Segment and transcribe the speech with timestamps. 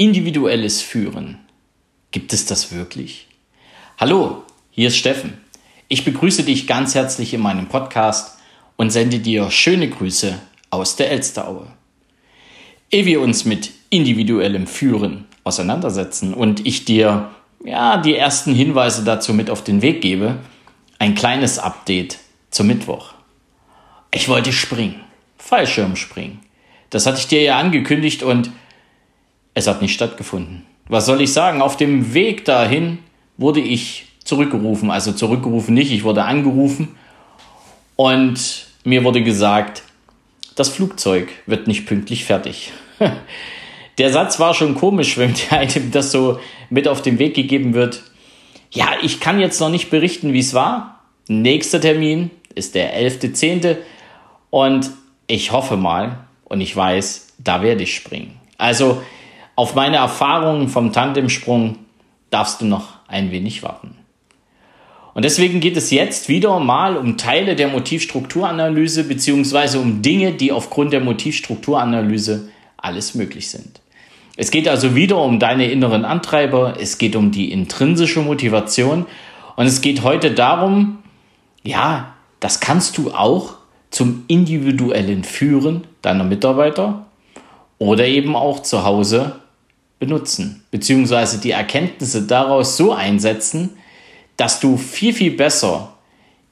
[0.00, 1.40] Individuelles Führen.
[2.12, 3.26] Gibt es das wirklich?
[3.98, 5.40] Hallo, hier ist Steffen.
[5.88, 8.38] Ich begrüße dich ganz herzlich in meinem Podcast
[8.76, 10.38] und sende dir schöne Grüße
[10.70, 11.66] aus der Elsteraue.
[12.92, 17.32] Ehe wir uns mit individuellem Führen auseinandersetzen und ich dir
[17.64, 20.38] ja die ersten Hinweise dazu mit auf den Weg gebe,
[21.00, 22.18] ein kleines Update
[22.52, 23.14] zum Mittwoch.
[24.12, 25.00] Ich wollte springen,
[25.38, 26.38] Fallschirmspringen.
[26.90, 28.52] Das hatte ich dir ja angekündigt und
[29.58, 30.64] es hat nicht stattgefunden.
[30.88, 31.60] Was soll ich sagen?
[31.60, 32.98] Auf dem Weg dahin
[33.36, 34.90] wurde ich zurückgerufen.
[34.90, 36.88] Also zurückgerufen nicht, ich wurde angerufen
[37.96, 39.82] und mir wurde gesagt,
[40.54, 42.72] das Flugzeug wird nicht pünktlich fertig.
[43.98, 46.38] Der Satz war schon komisch, wenn einem das so
[46.70, 48.02] mit auf den Weg gegeben wird.
[48.70, 51.00] Ja, ich kann jetzt noch nicht berichten, wie es war.
[51.26, 53.76] Nächster Termin ist der 11.10.
[54.50, 54.90] Und
[55.26, 58.38] ich hoffe mal und ich weiß, da werde ich springen.
[58.56, 59.02] Also
[59.58, 61.78] auf meine Erfahrungen vom Tandemsprung
[62.30, 63.96] darfst du noch ein wenig warten.
[65.14, 70.52] Und deswegen geht es jetzt wieder mal um Teile der Motivstrukturanalyse beziehungsweise um Dinge, die
[70.52, 73.80] aufgrund der Motivstrukturanalyse alles möglich sind.
[74.36, 79.06] Es geht also wieder um deine inneren Antreiber, es geht um die intrinsische Motivation
[79.56, 80.98] und es geht heute darum,
[81.64, 83.54] ja, das kannst du auch
[83.90, 87.06] zum individuellen Führen deiner Mitarbeiter
[87.78, 89.40] oder eben auch zu Hause
[89.98, 93.70] benutzen, beziehungsweise die Erkenntnisse daraus so einsetzen,
[94.36, 95.96] dass du viel, viel besser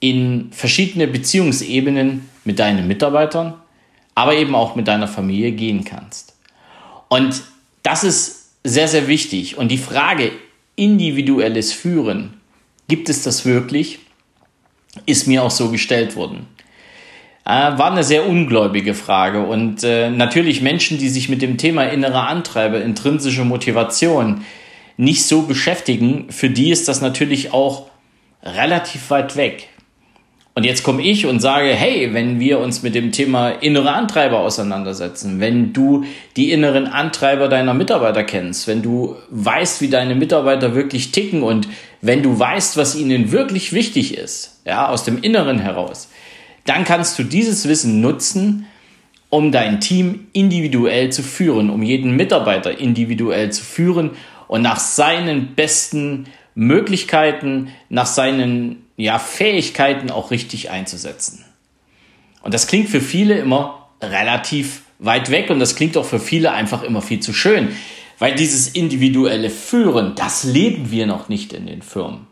[0.00, 3.54] in verschiedene Beziehungsebenen mit deinen Mitarbeitern,
[4.14, 6.34] aber eben auch mit deiner Familie gehen kannst.
[7.08, 7.42] Und
[7.82, 9.58] das ist sehr, sehr wichtig.
[9.58, 10.32] Und die Frage
[10.76, 12.34] individuelles Führen,
[12.88, 14.00] gibt es das wirklich,
[15.06, 16.46] ist mir auch so gestellt worden.
[17.44, 19.40] Äh, war eine sehr ungläubige Frage.
[19.40, 24.44] Und äh, natürlich Menschen, die sich mit dem Thema innere Antreiber, intrinsische Motivation
[24.96, 27.86] nicht so beschäftigen, für die ist das natürlich auch
[28.42, 29.68] relativ weit weg.
[30.56, 34.38] Und jetzt komme ich und sage, hey, wenn wir uns mit dem Thema innere Antreiber
[34.38, 36.04] auseinandersetzen, wenn du
[36.36, 41.66] die inneren Antreiber deiner Mitarbeiter kennst, wenn du weißt, wie deine Mitarbeiter wirklich ticken und
[42.02, 46.08] wenn du weißt, was ihnen wirklich wichtig ist, ja, aus dem Inneren heraus,
[46.64, 48.66] dann kannst du dieses Wissen nutzen,
[49.30, 54.12] um dein Team individuell zu führen, um jeden Mitarbeiter individuell zu führen
[54.48, 61.44] und nach seinen besten Möglichkeiten, nach seinen ja, Fähigkeiten auch richtig einzusetzen.
[62.42, 66.52] Und das klingt für viele immer relativ weit weg und das klingt auch für viele
[66.52, 67.74] einfach immer viel zu schön,
[68.18, 72.26] weil dieses individuelle Führen, das leben wir noch nicht in den Firmen.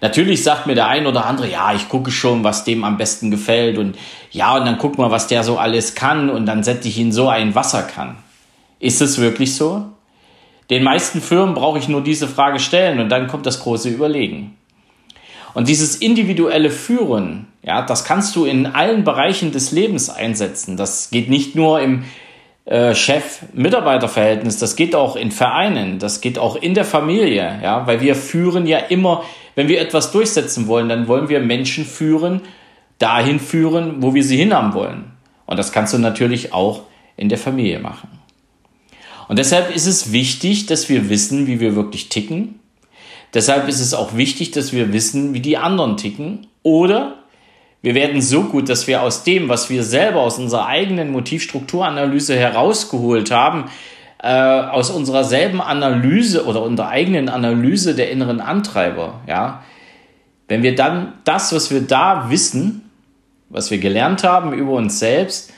[0.00, 3.30] Natürlich sagt mir der ein oder andere, ja, ich gucke schon, was dem am besten
[3.30, 3.96] gefällt und
[4.30, 7.12] ja, und dann guck mal, was der so alles kann und dann setze ich ihn
[7.12, 8.16] so ein, was er kann.
[8.78, 9.86] Ist es wirklich so?
[10.70, 14.56] Den meisten Firmen brauche ich nur diese Frage stellen und dann kommt das große Überlegen.
[15.52, 20.76] Und dieses individuelle Führen, ja, das kannst du in allen Bereichen des Lebens einsetzen.
[20.76, 22.04] Das geht nicht nur im
[22.70, 28.00] äh, Chef-Mitarbeiter-Verhältnis, das geht auch in Vereinen, das geht auch in der Familie, ja, weil
[28.00, 29.22] wir führen ja immer
[29.54, 32.40] wenn wir etwas durchsetzen wollen, dann wollen wir Menschen führen,
[32.98, 35.12] dahin führen, wo wir sie hinhaben wollen.
[35.46, 36.84] Und das kannst du natürlich auch
[37.16, 38.08] in der Familie machen.
[39.28, 42.58] Und deshalb ist es wichtig, dass wir wissen, wie wir wirklich ticken.
[43.34, 46.46] Deshalb ist es auch wichtig, dass wir wissen, wie die anderen ticken.
[46.62, 47.19] Oder
[47.82, 52.36] wir werden so gut, dass wir aus dem, was wir selber aus unserer eigenen Motivstrukturanalyse
[52.36, 53.64] herausgeholt haben,
[54.22, 59.62] äh, aus unserer selben Analyse oder unserer eigenen Analyse der inneren Antreiber, ja,
[60.48, 62.90] wenn wir dann das, was wir da wissen,
[63.48, 65.52] was wir gelernt haben über uns selbst,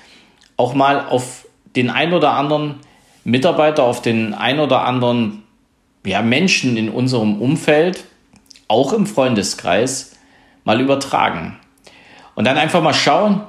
[0.57, 2.77] auch mal auf den ein oder anderen
[3.25, 5.45] Mitarbeiter, auf den ein oder anderen
[6.05, 8.05] ja, Menschen in unserem Umfeld,
[8.69, 10.17] auch im Freundeskreis,
[10.65, 11.59] mal übertragen.
[12.35, 13.43] Und dann einfach mal schauen,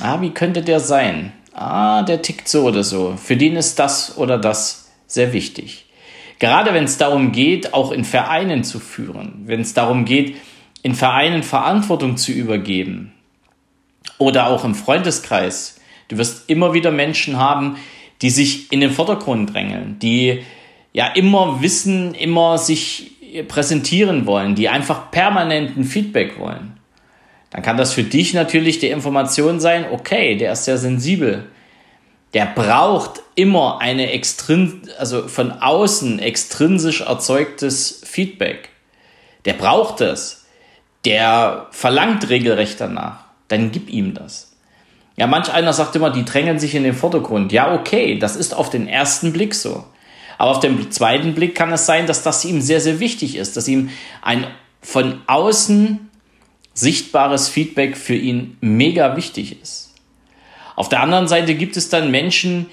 [0.00, 1.32] ah, wie könnte der sein?
[1.54, 3.16] ah, der tickt so oder so.
[3.16, 5.86] Für den ist das oder das sehr wichtig.
[6.38, 10.36] Gerade wenn es darum geht, auch in Vereinen zu führen, wenn es darum geht,
[10.82, 13.12] in Vereinen Verantwortung zu übergeben
[14.18, 15.80] oder auch im Freundeskreis.
[16.08, 17.76] Du wirst immer wieder Menschen haben,
[18.22, 20.42] die sich in den Vordergrund drängeln, die
[20.92, 23.12] ja immer wissen, immer sich
[23.46, 26.81] präsentieren wollen, die einfach permanenten Feedback wollen
[27.52, 31.44] dann kann das für dich natürlich die Information sein, okay, der ist sehr sensibel.
[32.32, 38.70] Der braucht immer eine extrin also von außen extrinsisch erzeugtes Feedback.
[39.44, 40.46] Der braucht es.
[41.04, 43.24] Der verlangt regelrecht danach.
[43.48, 44.52] Dann gib ihm das.
[45.16, 47.52] Ja, manch einer sagt immer, die drängen sich in den Vordergrund.
[47.52, 49.84] Ja, okay, das ist auf den ersten Blick so.
[50.38, 53.58] Aber auf dem zweiten Blick kann es sein, dass das ihm sehr, sehr wichtig ist,
[53.58, 53.90] dass ihm
[54.22, 54.46] ein
[54.80, 56.08] von außen
[56.74, 59.94] sichtbares Feedback für ihn mega wichtig ist.
[60.76, 62.66] Auf der anderen Seite gibt es dann Menschen,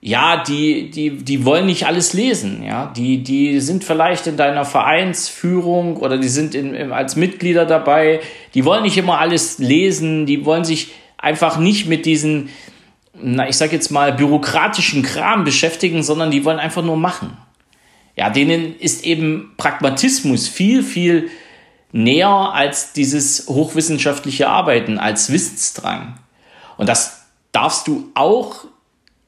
[0.00, 4.64] ja, die, die, die wollen nicht alles lesen, ja, die, die sind vielleicht in deiner
[4.64, 8.20] Vereinsführung oder die sind in, als Mitglieder dabei,
[8.54, 12.50] die wollen nicht immer alles lesen, die wollen sich einfach nicht mit diesen,
[13.14, 17.36] na, ich sag jetzt mal, bürokratischen Kram beschäftigen, sondern die wollen einfach nur machen.
[18.14, 21.30] Ja, denen ist eben Pragmatismus viel, viel
[21.96, 26.18] näher als dieses hochwissenschaftliche Arbeiten, als Wissensdrang.
[26.76, 28.66] Und das darfst du auch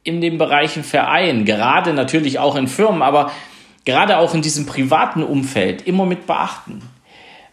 [0.03, 3.33] in den Bereichen Verein, gerade natürlich auch in Firmen, aber
[3.85, 6.83] gerade auch in diesem privaten Umfeld immer mit beachten.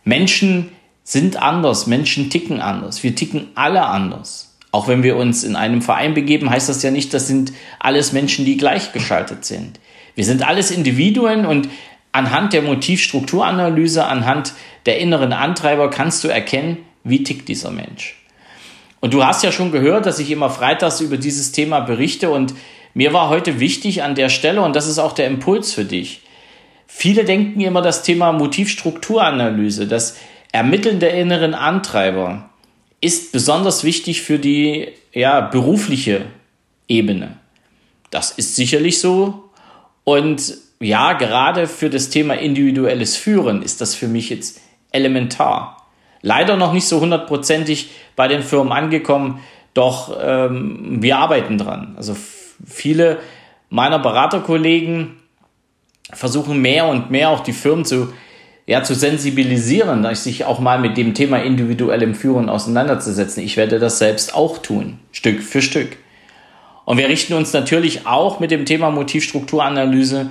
[0.03, 0.71] Menschen
[1.03, 4.57] sind anders, Menschen ticken anders, wir ticken alle anders.
[4.71, 8.11] Auch wenn wir uns in einem Verein begeben, heißt das ja nicht, das sind alles
[8.11, 9.79] Menschen, die gleichgeschaltet sind.
[10.15, 11.69] Wir sind alles Individuen und
[12.11, 14.53] anhand der Motivstrukturanalyse, anhand
[14.85, 18.21] der inneren Antreiber kannst du erkennen, wie tickt dieser Mensch.
[18.99, 22.53] Und du hast ja schon gehört, dass ich immer freitags über dieses Thema berichte und
[22.93, 26.21] mir war heute wichtig an der Stelle, und das ist auch der Impuls für dich.
[26.87, 30.15] Viele denken immer das Thema Motivstrukturanalyse, das
[30.51, 32.49] Ermitteln der inneren Antreiber
[33.01, 36.27] ist besonders wichtig für die ja, berufliche
[36.87, 37.37] Ebene.
[38.11, 39.49] Das ist sicherlich so.
[40.05, 44.61] Und ja, gerade für das Thema individuelles Führen ist das für mich jetzt
[44.95, 45.85] elementar.
[46.21, 49.41] Leider noch nicht so hundertprozentig bei den Firmen angekommen,
[49.75, 51.93] doch ähm, wir arbeiten dran.
[51.97, 52.15] Also
[52.65, 53.19] viele
[53.69, 55.17] meiner Beraterkollegen
[56.13, 58.13] versuchen mehr und mehr auch die Firmen zu,
[58.65, 63.43] ja, zu sensibilisieren, sich auch mal mit dem Thema individuellem Führen auseinanderzusetzen.
[63.43, 65.97] Ich werde das selbst auch tun, Stück für Stück.
[66.85, 70.29] Und wir richten uns natürlich auch mit dem Thema Motivstrukturanalyse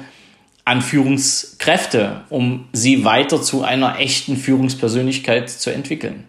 [0.64, 6.24] an Führungskräfte, um sie weiter zu einer echten Führungspersönlichkeit zu entwickeln.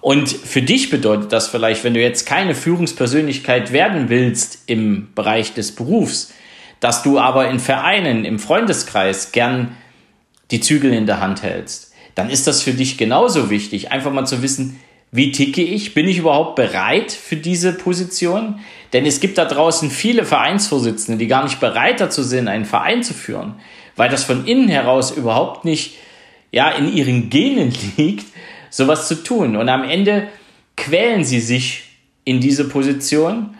[0.00, 5.52] Und für dich bedeutet das vielleicht, wenn du jetzt keine Führungspersönlichkeit werden willst im Bereich
[5.54, 6.32] des Berufs,
[6.80, 9.76] dass du aber in Vereinen, im Freundeskreis gern
[10.50, 14.26] die Zügel in der Hand hältst, dann ist das für dich genauso wichtig, einfach mal
[14.26, 14.80] zu wissen,
[15.12, 15.94] wie ticke ich?
[15.94, 18.60] Bin ich überhaupt bereit für diese Position?
[18.92, 23.02] Denn es gibt da draußen viele Vereinsvorsitzende, die gar nicht bereit dazu sind, einen Verein
[23.02, 23.54] zu führen,
[23.96, 25.96] weil das von innen heraus überhaupt nicht
[26.52, 28.26] ja, in ihren Genen liegt,
[28.70, 29.56] sowas zu tun.
[29.56, 30.28] Und am Ende
[30.76, 31.84] quälen sie sich
[32.24, 33.56] in diese Position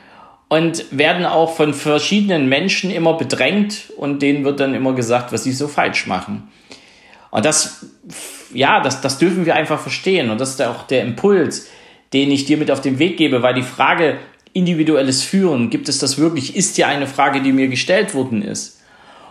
[0.48, 5.44] und werden auch von verschiedenen Menschen immer bedrängt und denen wird dann immer gesagt, was
[5.44, 6.48] sie so falsch machen.
[7.30, 7.86] Und das
[8.52, 10.30] ja, das, das dürfen wir einfach verstehen.
[10.30, 11.68] Und das ist auch der Impuls,
[12.12, 14.18] den ich dir mit auf den Weg gebe, weil die Frage
[14.52, 18.80] individuelles Führen, gibt es das wirklich, ist ja eine Frage, die mir gestellt worden ist.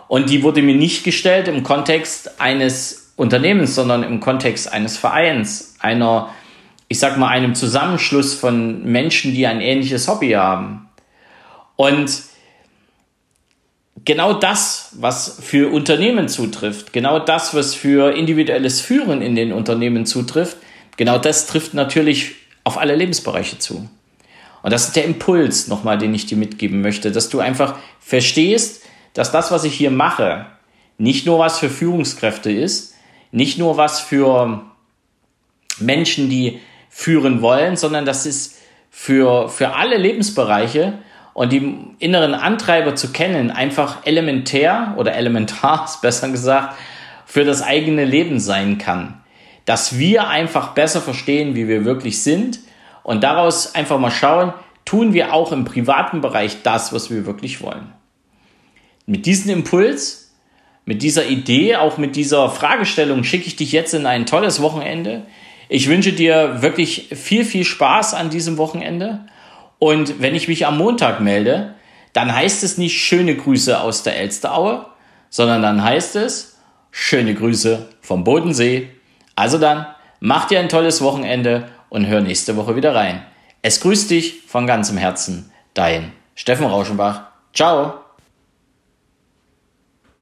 [0.08, 5.76] Und die wurde mir nicht gestellt im Kontext eines Unternehmens, sondern im Kontext eines Vereins,
[5.78, 6.30] einer,
[6.88, 10.88] ich sag mal, einem Zusammenschluss von Menschen, die ein ähnliches Hobby haben.
[11.76, 12.10] Und
[14.10, 20.04] genau das, was für Unternehmen zutrifft, genau das, was für individuelles Führen in den Unternehmen
[20.04, 20.56] zutrifft,
[20.96, 22.34] genau das trifft natürlich
[22.64, 23.88] auf alle Lebensbereiche zu.
[24.64, 28.82] Und das ist der Impuls nochmal, den ich dir mitgeben möchte, dass du einfach verstehst,
[29.14, 30.46] dass das, was ich hier mache,
[30.98, 32.96] nicht nur was für Führungskräfte ist,
[33.30, 34.64] nicht nur was für
[35.78, 36.58] Menschen, die
[36.88, 38.58] führen wollen, sondern das ist
[38.90, 40.98] für, für alle Lebensbereiche
[41.34, 46.76] und die inneren Antreiber zu kennen, einfach elementär oder elementar, ist besser gesagt,
[47.26, 49.20] für das eigene Leben sein kann.
[49.64, 52.58] Dass wir einfach besser verstehen, wie wir wirklich sind
[53.02, 54.52] und daraus einfach mal schauen,
[54.84, 57.92] tun wir auch im privaten Bereich das, was wir wirklich wollen.
[59.06, 60.32] Mit diesem Impuls,
[60.84, 65.26] mit dieser Idee, auch mit dieser Fragestellung schicke ich dich jetzt in ein tolles Wochenende.
[65.68, 69.20] Ich wünsche dir wirklich viel, viel Spaß an diesem Wochenende
[69.80, 71.74] und wenn ich mich am Montag melde,
[72.12, 74.86] dann heißt es nicht schöne Grüße aus der Elsteraue,
[75.30, 76.58] sondern dann heißt es
[76.90, 78.90] schöne Grüße vom Bodensee.
[79.34, 79.86] Also dann,
[80.20, 83.22] mach dir ein tolles Wochenende und hör nächste Woche wieder rein.
[83.62, 87.22] Es grüßt dich von ganzem Herzen, dein Steffen Rauschenbach.
[87.54, 88.09] Ciao!